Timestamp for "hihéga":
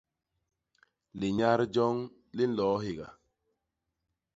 2.83-3.07